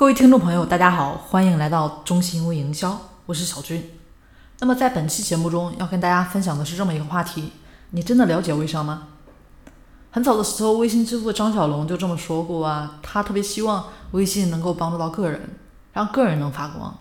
[0.00, 3.84] 各位听众朋友，大家好，欢迎来到中心微营销，我是小军。
[4.60, 7.52] 那么在本期节目中，要跟大家分享的是这么一个话题：
[7.90, 9.08] 你真的了解微商吗？
[10.10, 15.58] 很早的时候，微信支付的张小龙就这么说过啊，他特别希望微信能够帮助到个人，
[15.92, 16.96] 让个人能发光。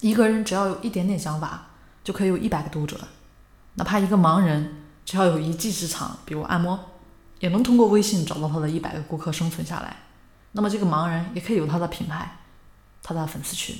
[0.00, 1.68] 一个人只要有一点点想法，
[2.04, 2.98] 就可以有一百个读者；
[3.76, 6.78] 哪怕一个盲人，只要有一技之长，比如按摩，
[7.40, 9.96] 也能通过微信找到他的一百个顾客生存下来。
[10.56, 12.38] 那么这个盲人也可以有他的品牌、
[13.02, 13.76] 他的粉丝群、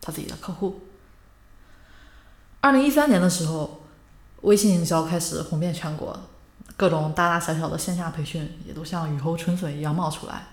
[0.00, 0.82] 他自己的客户。
[2.60, 3.82] 二零一三年的时候，
[4.42, 6.16] 微信营销开始红遍全国。
[6.76, 10.46] 各种大大小小的线下培训也都像雨后春笋一样冒出来。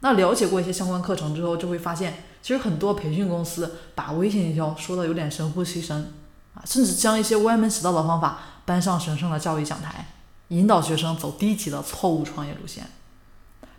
[0.00, 6.14] 那了解过一些相关课程之后，就会发现，其实很多培训公司把微信营销说的有点神乎其神
[6.54, 10.06] 啊，甚至将一些歪门邪道的方法搬上神圣的教育讲台，
[10.48, 12.88] 引导学生走低级的错误创业路线。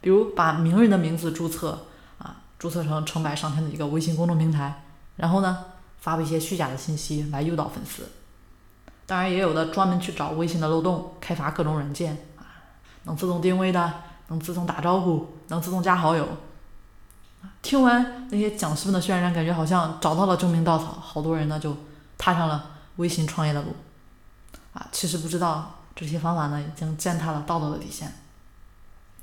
[0.06, 1.88] 比如把名人的名字注册
[2.20, 4.84] 啊，注册成成百上千的一个微信公众平台，
[5.16, 5.66] 然后呢，
[5.98, 8.08] 发布一些虚假的信息来诱导粉丝。
[9.08, 12.46] 当然，也有的专门去找微信的漏洞，开发各种软件啊，
[13.06, 13.94] 能自动定位的，
[14.28, 16.28] 能自动打招呼，能自动加好友。
[17.64, 21.76] 听完那些讲师们的渲染，感觉好像找到了救命稻草，好多人呢就
[22.16, 23.76] 踏上了微信创业的路。
[24.74, 28.14] 啊，其实不知道这些方法呢，已经践踏了道德的底线。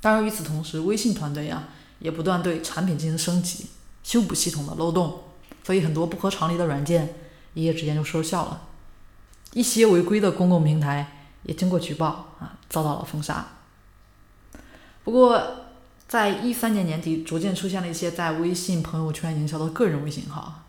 [0.03, 3.67] 当然，与此同时，微信团队啊，也不断对产品进行升级，
[4.03, 5.23] 修补系统的漏洞，
[5.63, 7.15] 所以很多不合常理的软件
[7.53, 8.63] 一夜之间就收效了。
[9.53, 13.47] 一些违规的公共平台也经过举报啊，遭到了封杀。
[15.05, 15.41] 不过，
[16.05, 20.63] 在一三年年底，逐渐出现了一些在微信朋友圈营销的个人微信号。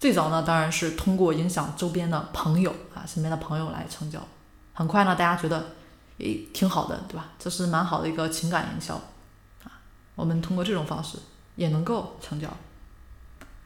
[0.00, 4.20] 最早呢，当然是通过影响周边的朋友啊，身边的朋友来成交。
[4.72, 5.76] 很快呢，大家觉得
[6.20, 7.30] 诶挺好的，对吧？
[7.38, 8.94] 这是蛮好的一个情感营销
[9.64, 9.80] 啊。
[10.14, 11.18] 我们通过这种方式
[11.56, 12.48] 也能够成交。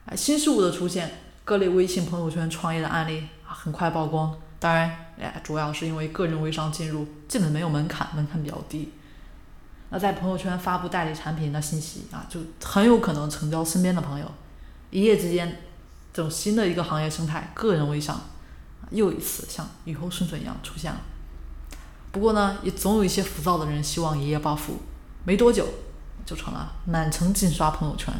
[0.06, 1.10] 哎，新事物的出现，
[1.44, 3.52] 各类微信朋友圈创业的案例啊。
[3.52, 8.92] 很快曝光，当然，哎，主要是因为个人微商进入基本没有门槛，门槛比较低。
[9.90, 14.30] 那在朋友圈发布代理产品的信息啊，就很有可能成交身边的朋友。
[14.90, 15.60] 一夜之间，
[16.12, 18.20] 这种新的一个行业生态，个人微商
[18.90, 21.00] 又一次像雨后春笋一样出现了。
[22.14, 24.78] 不过呢，也总有一些浮躁的人希望一夜暴富，
[25.24, 25.68] 没多久
[26.24, 28.14] 就成了满城尽刷朋友圈。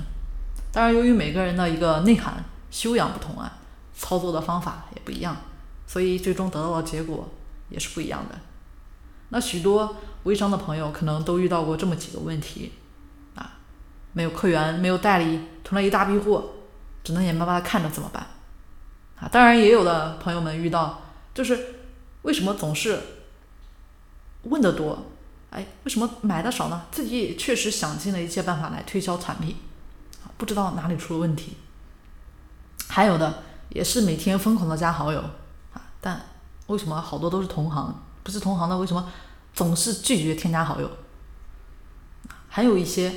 [0.70, 3.60] 当然，由于每个人的一个内涵修养不同啊。
[3.96, 5.36] 操作的方法也不一样，
[5.86, 7.28] 所以最终得到的结果
[7.68, 8.36] 也是不一样的。
[9.28, 9.94] 那许多
[10.24, 12.72] 微商的朋友可能都遇到过这么几个问题
[13.36, 13.52] 啊：
[14.12, 16.54] 没有客源，没有代理，囤了一大批货，
[17.04, 18.26] 只能眼巴巴的看着怎么办？
[19.14, 21.00] 啊，当然也有的朋友们遇到，
[21.32, 21.56] 就是
[22.22, 22.98] 为什么总是
[24.44, 24.98] 问的多？
[25.50, 26.86] 哎，为什么买的少呢？
[26.90, 29.56] 自己也确实想尽了一切办法来推销产品，
[30.24, 31.56] 啊，不知道哪里出了问题。
[32.88, 33.42] 还有的。
[33.70, 35.18] 也是每天疯狂的加好友
[35.72, 36.20] 啊，但
[36.68, 37.92] 为什么好多都是同行？
[38.22, 39.10] 不是同行的为什么
[39.52, 40.88] 总是拒绝添加好友？
[42.46, 43.12] 还有一些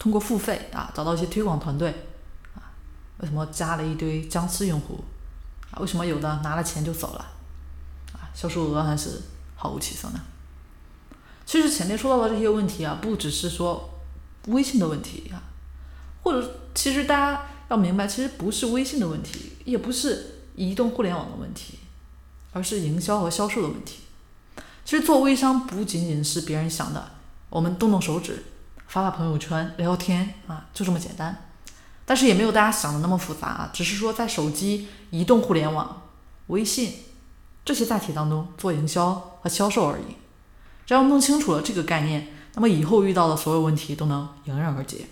[0.00, 2.08] 通过付费啊找到一些推广团队
[2.56, 2.74] 啊，
[3.18, 5.04] 为什么加了一堆僵尸用户？
[5.70, 7.24] 啊，为什么有的拿了钱就走了？
[8.14, 9.22] 啊，销售额还是
[9.54, 10.20] 毫无起色呢？
[11.46, 13.90] 其实前面说到的这些问题啊，不只是说
[14.46, 15.42] 微信的问题啊，
[16.22, 17.46] 或者其实大家。
[17.70, 21.78] 要明白，其实不是微信的问题，也不是移动互联网的问题，
[22.52, 24.00] 而是营销和销售的问题。
[24.84, 27.12] 其实做微商不仅仅是别人想的，
[27.48, 28.44] 我们动动手指，
[28.86, 31.48] 发发朋友圈，聊聊天啊，就这么简单。
[32.04, 36.02] 但是也没有大家想的那么复杂啊，只是说在手机、移动互联网、
[36.48, 36.92] 微信
[37.64, 40.14] 这些载体当中做营销和销售而已。
[40.86, 45.06] 只要弄清楚了这个概念，那么以后遇到的所有问题都能迎刃而解。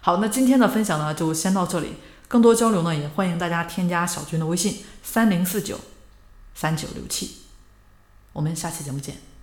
[0.00, 1.94] 好，那今天的分享呢，就先到这里。
[2.26, 5.78] 更多交流呢，也欢迎大家添加小军的微信：三零四九
[6.54, 7.42] 三九六七。
[8.32, 9.33] 我们下期节目见。